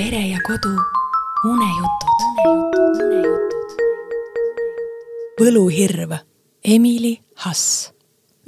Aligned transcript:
pere 0.00 0.20
ja 0.28 0.38
kodu 0.46 0.70
unejutud. 1.44 2.20
võluhirv 5.40 6.14
Emily 6.64 7.16
Hass. 7.34 7.90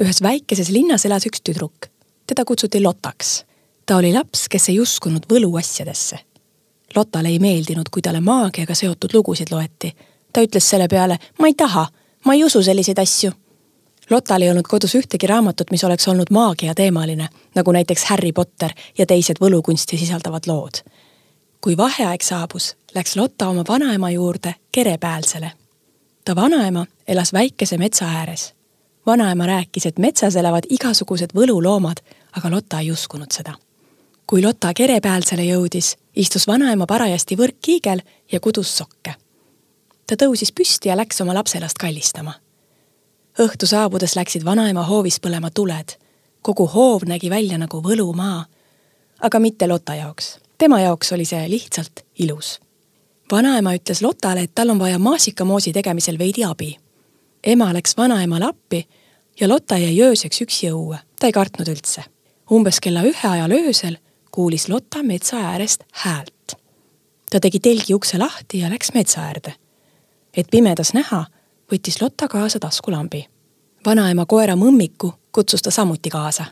ühes 0.00 0.22
väikeses 0.22 0.70
linnas 0.72 1.04
elas 1.04 1.26
üks 1.28 1.44
tüdruk. 1.44 1.90
teda 2.26 2.44
kutsuti 2.44 2.80
Lotaks. 2.80 3.44
ta 3.86 3.96
oli 3.96 4.12
laps, 4.12 4.48
kes 4.48 4.68
ei 4.68 4.80
uskunud 4.80 5.28
võluasjadesse. 5.28 6.18
Lottale 6.96 7.28
ei 7.28 7.38
meeldinud, 7.38 7.90
kui 7.92 8.02
talle 8.02 8.20
maagiaga 8.20 8.74
seotud 8.74 9.12
lugusid 9.12 9.52
loeti. 9.52 9.92
ta 10.32 10.40
ütles 10.40 10.70
selle 10.70 10.88
peale, 10.88 11.18
ma 11.38 11.46
ei 11.46 11.54
taha, 11.54 11.86
ma 12.24 12.34
ei 12.34 12.44
usu 12.44 12.62
selliseid 12.62 12.98
asju 12.98 13.32
Lotal 14.10 14.42
ei 14.42 14.50
olnud 14.50 14.68
kodus 14.68 14.94
ühtegi 14.94 15.26
raamatut, 15.26 15.70
mis 15.70 15.84
oleks 15.84 16.08
olnud 16.08 16.30
maagiateemaline, 16.30 17.28
nagu 17.54 17.72
näiteks 17.72 18.04
Harry 18.04 18.32
Potter 18.32 18.70
ja 18.98 19.06
teised 19.06 19.36
võlukunsti 19.40 19.98
sisaldavad 19.98 20.46
lood. 20.46 20.80
Kui 21.62 21.76
vaheaeg 21.76 22.22
saabus, 22.22 22.76
läks 22.94 23.16
Lotta 23.16 23.48
oma 23.48 23.64
vanaema 23.68 24.10
juurde 24.10 24.54
Kerepäälsele. 24.72 25.52
ta 26.24 26.36
vanaema 26.36 26.86
elas 27.08 27.32
väikese 27.32 27.78
metsa 27.78 28.04
ääres. 28.04 28.54
vanaema 29.06 29.46
rääkis, 29.46 29.86
et 29.86 29.98
metsas 29.98 30.36
elavad 30.36 30.64
igasugused 30.70 31.30
võluloomad, 31.34 31.96
aga 32.32 32.50
Lotta 32.50 32.80
ei 32.80 32.90
uskunud 32.90 33.30
seda. 33.32 33.54
kui 34.26 34.42
Lotta 34.42 34.74
Kerepäälsele 34.74 35.42
jõudis, 35.42 35.96
istus 36.16 36.46
vanaema 36.46 36.86
parajasti 36.86 37.36
võrkkiigel 37.36 38.00
ja 38.32 38.40
kudus 38.40 38.76
sokke. 38.76 39.14
ta 40.06 40.14
tõusis 40.24 40.52
püsti 40.52 40.88
ja 40.88 40.96
läks 40.96 41.20
oma 41.20 41.34
lapselast 41.34 41.78
kallistama 41.78 42.32
õhtu 43.38 43.66
saabudes 43.66 44.16
läksid 44.16 44.44
vanaema 44.44 44.82
hoovis 44.84 45.20
põlema 45.20 45.50
tuled. 45.54 45.96
kogu 46.42 46.66
hoov 46.66 47.02
nägi 47.06 47.30
välja 47.30 47.58
nagu 47.58 47.82
võlumaa. 47.82 48.44
aga 49.20 49.38
mitte 49.38 49.68
Lotta 49.68 49.94
jaoks. 49.94 50.41
Tema 50.58 50.80
jaoks 50.80 51.12
oli 51.12 51.24
see 51.24 51.50
lihtsalt 51.50 52.04
ilus. 52.18 52.60
vanaema 53.32 53.74
ütles 53.74 54.02
Lottale, 54.02 54.40
et 54.40 54.54
tal 54.54 54.70
on 54.70 54.78
vaja 54.78 54.98
maasikamoosi 54.98 55.72
tegemisel 55.72 56.18
veidi 56.18 56.44
abi. 56.44 56.76
ema 57.44 57.72
läks 57.74 57.96
vanaemale 57.96 58.44
appi 58.44 58.88
ja 59.40 59.48
Lotta 59.48 59.78
jäi 59.78 60.00
ööseks 60.00 60.40
üksi 60.42 60.70
õue. 60.70 60.98
ta 61.20 61.26
ei 61.26 61.32
kartnud 61.32 61.68
üldse. 61.68 62.04
umbes 62.50 62.80
kella 62.80 63.02
ühe 63.02 63.28
ajal 63.28 63.50
öösel 63.50 63.96
kuulis 64.30 64.68
Lotta 64.68 65.02
metsa 65.02 65.36
äärest 65.36 65.84
häält. 65.92 66.52
ta 67.30 67.40
tegi 67.40 67.60
telgi 67.60 67.94
ukse 67.94 68.18
lahti 68.18 68.58
ja 68.58 68.70
läks 68.70 68.94
metsa 68.94 69.20
äärde. 69.20 69.54
et 70.36 70.46
pimedas 70.50 70.94
näha 70.94 71.26
võttis 71.72 72.02
Lotta 72.02 72.28
kaasa 72.28 72.58
taskulambi. 72.58 73.26
vanaema 73.86 74.26
koera 74.26 74.54
Mõmmiku 74.54 75.12
kutsus 75.32 75.62
ta 75.62 75.70
samuti 75.70 76.10
kaasa. 76.10 76.44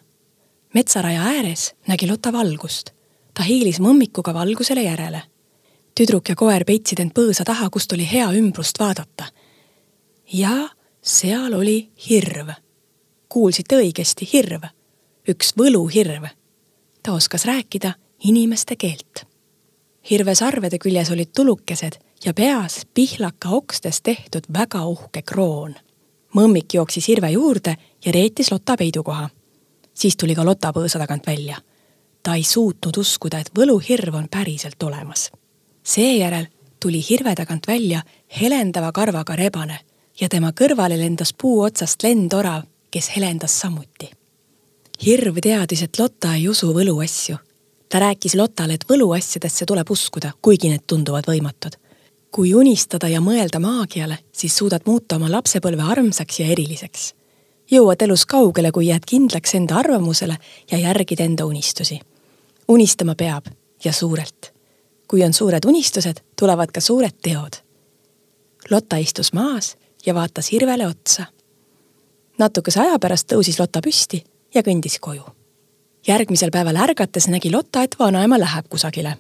metsaraja 0.75 1.23
ääres 1.23 1.75
nägi 1.89 2.07
Lotta 2.07 2.33
valgust. 2.33 2.91
Ta 3.35 3.43
hiilis 3.43 3.81
Mõmmikuga 3.81 4.35
valgusele 4.35 4.83
järele. 4.83 5.23
tüdruk 5.95 6.29
ja 6.29 6.37
koer 6.37 6.65
peitsid 6.65 7.01
end 7.01 7.13
põõsa 7.13 7.45
taha, 7.45 7.71
kust 7.71 7.93
oli 7.93 8.09
hea 8.13 8.29
ümbrust 8.33 8.79
vaadata. 8.79 9.25
ja 10.33 10.69
seal 11.03 11.55
oli 11.55 11.91
hirv. 12.09 12.49
kuulsite 13.29 13.77
õigesti, 13.77 14.29
hirv. 14.33 14.63
üks 15.29 15.55
võluhirv. 15.57 16.29
ta 17.03 17.13
oskas 17.13 17.45
rääkida 17.45 17.95
inimeste 18.25 18.77
keelt. 18.77 19.25
hirve 20.11 20.35
sarvede 20.35 20.79
küljes 20.79 21.11
olid 21.11 21.33
tulukesed 21.37 21.99
ja 22.25 22.35
peas 22.35 22.87
pihlaka 22.95 23.49
okstest 23.49 24.03
tehtud 24.03 24.45
väga 24.53 24.85
uhke 24.87 25.23
kroon. 25.23 25.75
mõmmik 26.37 26.75
jooksis 26.75 27.09
Hirve 27.09 27.31
juurde 27.31 27.77
ja 28.05 28.13
reetis 28.13 28.53
Lotta 28.53 28.77
peidukoha. 28.77 29.31
siis 29.95 30.17
tuli 30.17 30.35
ka 30.35 30.45
Lotta 30.45 30.73
põõsa 30.73 30.99
tagant 30.99 31.27
välja. 31.27 31.57
Ta 32.23 32.35
ei 32.35 32.45
suutnud 32.45 32.97
uskuda, 32.97 33.39
et 33.39 33.51
võluhirv 33.59 34.15
on 34.15 34.29
päriselt 34.31 34.83
olemas. 34.83 35.31
seejärel 35.83 36.47
tuli 36.81 37.05
Hirve 37.11 37.35
tagant 37.35 37.67
välja 37.67 38.03
helendava 38.41 38.93
karvaga 38.93 39.37
rebane 39.37 39.79
ja 40.21 40.29
tema 40.29 40.53
kõrvale 40.53 40.99
lendas 40.99 41.33
puu 41.33 41.61
otsast 41.61 42.03
lendorav, 42.03 42.63
kes 42.91 43.17
helendas 43.17 43.61
samuti. 43.61 44.11
hirv 45.07 45.37
teadis, 45.43 45.83
et 45.83 45.99
Lotta 45.99 46.35
ei 46.35 46.49
usu 46.49 46.73
võluasju. 46.75 47.37
ta 47.89 47.99
rääkis 47.99 48.35
Lottale, 48.35 48.75
et 48.75 48.85
võluasjadesse 48.89 49.67
tuleb 49.67 49.91
uskuda, 49.91 50.33
kuigi 50.43 50.69
need 50.69 50.83
tunduvad 50.87 51.25
võimatud 51.27 51.77
kui 52.31 52.53
unistada 52.55 53.09
ja 53.11 53.21
mõelda 53.21 53.61
maagiale, 53.63 54.21
siis 54.33 54.57
suudad 54.57 54.87
muuta 54.87 55.19
oma 55.19 55.31
lapsepõlve 55.31 55.83
armsaks 55.83 56.41
ja 56.41 56.47
eriliseks. 56.47 57.15
jõuad 57.71 58.03
elus 58.03 58.25
kaugele, 58.27 58.73
kui 58.73 58.87
jääd 58.87 59.05
kindlaks 59.07 59.55
enda 59.55 59.77
arvamusele 59.79 60.37
ja 60.71 60.79
järgid 60.79 61.21
enda 61.21 61.45
unistusi. 61.45 62.01
Unistama 62.71 63.15
peab 63.15 63.47
ja 63.85 63.93
suurelt. 63.93 64.53
kui 65.09 65.25
on 65.25 65.33
suured 65.33 65.65
unistused, 65.67 66.23
tulevad 66.39 66.71
ka 66.71 66.81
suured 66.81 67.17
teod. 67.23 67.59
Lotta 68.71 68.97
istus 68.97 69.33
maas 69.33 69.77
ja 70.07 70.15
vaatas 70.15 70.53
Hirvele 70.53 70.87
otsa. 70.87 71.25
natukese 72.39 72.81
aja 72.81 72.99
pärast 72.99 73.33
tõusis 73.33 73.59
Lotta 73.59 73.81
püsti 73.81 74.25
ja 74.55 74.63
kõndis 74.63 74.99
koju. 75.01 75.25
järgmisel 76.07 76.51
päeval 76.51 76.77
ärgates 76.77 77.29
nägi 77.29 77.51
Lotta, 77.51 77.83
et 77.83 77.97
vanaema 77.99 78.39
läheb 78.39 78.69
kusagile 78.69 79.17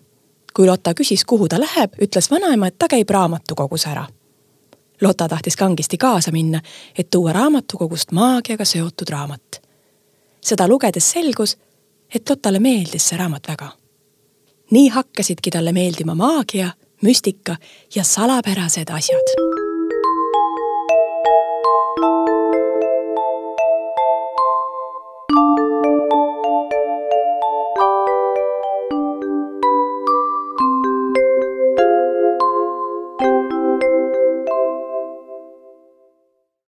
kui 0.54 0.66
Lotta 0.66 0.94
küsis, 0.94 1.24
kuhu 1.24 1.48
ta 1.48 1.60
läheb, 1.60 1.94
ütles 2.02 2.30
vanaema, 2.30 2.66
et 2.66 2.78
ta 2.78 2.88
käib 2.88 3.10
raamatukogus 3.10 3.86
ära. 3.86 4.06
Lotta 5.00 5.28
tahtis 5.28 5.56
kangesti 5.56 5.98
kaasa 5.98 6.32
minna, 6.32 6.60
et 6.98 7.10
tuua 7.10 7.32
raamatukogust 7.32 8.12
maagiaga 8.12 8.64
seotud 8.64 9.08
raamat. 9.08 9.62
seda 10.40 10.68
lugedes 10.68 11.10
selgus, 11.10 11.56
et 12.14 12.30
Lottale 12.30 12.58
meeldis 12.58 13.08
see 13.08 13.18
raamat 13.18 13.48
väga. 13.48 13.72
nii 14.70 14.88
hakkasidki 14.88 15.50
talle 15.50 15.72
meeldima 15.72 16.14
maagia, 16.14 16.70
müstika 17.02 17.56
ja 17.94 18.04
salapärased 18.04 18.90
asjad 18.90 19.69